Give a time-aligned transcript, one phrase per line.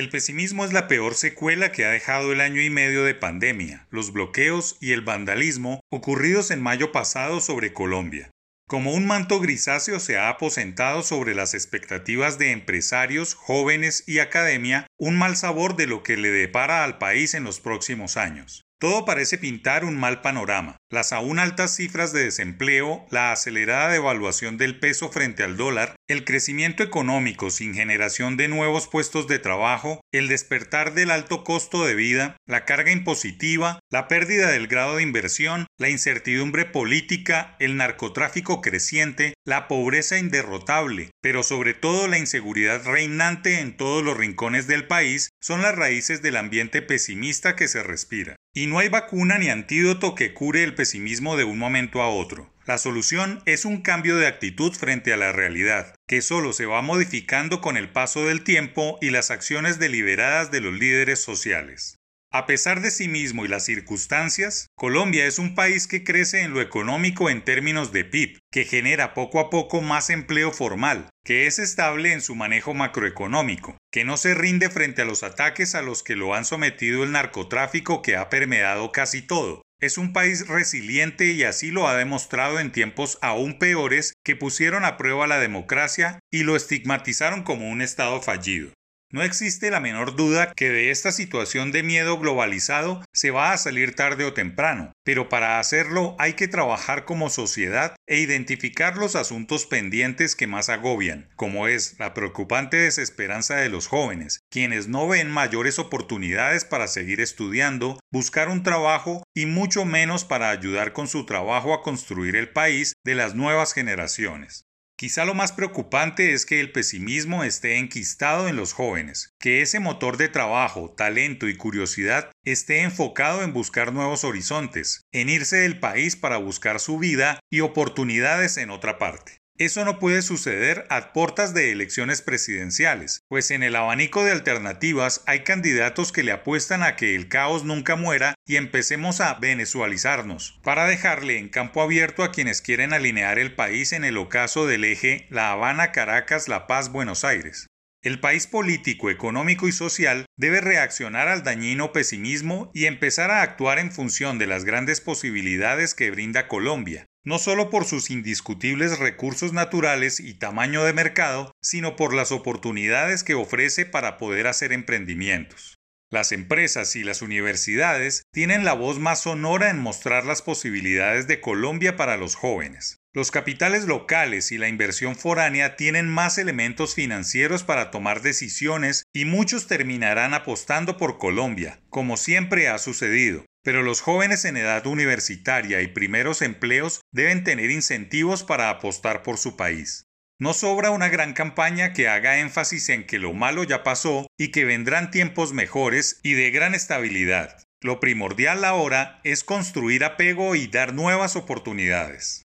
[0.00, 3.86] El pesimismo es la peor secuela que ha dejado el año y medio de pandemia,
[3.90, 8.30] los bloqueos y el vandalismo ocurridos en mayo pasado sobre Colombia.
[8.66, 14.86] Como un manto grisáceo se ha aposentado sobre las expectativas de empresarios, jóvenes y academia
[14.98, 18.62] un mal sabor de lo que le depara al país en los próximos años.
[18.80, 20.78] Todo parece pintar un mal panorama.
[20.88, 26.24] Las aún altas cifras de desempleo, la acelerada devaluación del peso frente al dólar, el
[26.24, 31.94] crecimiento económico sin generación de nuevos puestos de trabajo, el despertar del alto costo de
[31.94, 38.62] vida, la carga impositiva, la pérdida del grado de inversión, la incertidumbre política, el narcotráfico
[38.62, 44.86] creciente, la pobreza inderrotable, pero sobre todo la inseguridad reinante en todos los rincones del
[44.86, 48.36] país, son las raíces del ambiente pesimista que se respira.
[48.52, 52.52] Y no hay vacuna ni antídoto que cure el pesimismo de un momento a otro.
[52.66, 56.82] La solución es un cambio de actitud frente a la realidad, que solo se va
[56.82, 61.99] modificando con el paso del tiempo y las acciones deliberadas de los líderes sociales.
[62.32, 66.52] A pesar de sí mismo y las circunstancias, Colombia es un país que crece en
[66.52, 71.48] lo económico en términos de PIB, que genera poco a poco más empleo formal, que
[71.48, 75.82] es estable en su manejo macroeconómico, que no se rinde frente a los ataques a
[75.82, 79.62] los que lo han sometido el narcotráfico que ha permeado casi todo.
[79.80, 84.84] Es un país resiliente y así lo ha demostrado en tiempos aún peores que pusieron
[84.84, 88.70] a prueba la democracia y lo estigmatizaron como un Estado fallido.
[89.12, 93.58] No existe la menor duda que de esta situación de miedo globalizado se va a
[93.58, 99.16] salir tarde o temprano, pero para hacerlo hay que trabajar como sociedad e identificar los
[99.16, 105.08] asuntos pendientes que más agobian, como es la preocupante desesperanza de los jóvenes, quienes no
[105.08, 111.08] ven mayores oportunidades para seguir estudiando, buscar un trabajo y mucho menos para ayudar con
[111.08, 114.69] su trabajo a construir el país de las nuevas generaciones.
[115.00, 119.80] Quizá lo más preocupante es que el pesimismo esté enquistado en los jóvenes, que ese
[119.80, 125.80] motor de trabajo, talento y curiosidad esté enfocado en buscar nuevos horizontes, en irse del
[125.80, 129.39] país para buscar su vida y oportunidades en otra parte.
[129.60, 135.22] Eso no puede suceder a portas de elecciones presidenciales, pues en el abanico de alternativas
[135.26, 140.58] hay candidatos que le apuestan a que el caos nunca muera y empecemos a venezualizarnos,
[140.64, 144.82] para dejarle en campo abierto a quienes quieren alinear el país en el ocaso del
[144.82, 147.66] eje La Habana, Caracas, La Paz, Buenos Aires.
[148.02, 153.78] El país político, económico y social debe reaccionar al dañino pesimismo y empezar a actuar
[153.78, 159.52] en función de las grandes posibilidades que brinda Colombia, no solo por sus indiscutibles recursos
[159.52, 165.76] naturales y tamaño de mercado, sino por las oportunidades que ofrece para poder hacer emprendimientos.
[166.12, 171.40] Las empresas y las universidades tienen la voz más sonora en mostrar las posibilidades de
[171.40, 172.96] Colombia para los jóvenes.
[173.12, 179.24] Los capitales locales y la inversión foránea tienen más elementos financieros para tomar decisiones y
[179.24, 183.44] muchos terminarán apostando por Colombia, como siempre ha sucedido.
[183.62, 189.36] Pero los jóvenes en edad universitaria y primeros empleos deben tener incentivos para apostar por
[189.36, 190.06] su país.
[190.38, 194.50] No sobra una gran campaña que haga énfasis en que lo malo ya pasó y
[194.50, 197.62] que vendrán tiempos mejores y de gran estabilidad.
[197.82, 202.42] Lo primordial ahora es construir apego y dar nuevas oportunidades.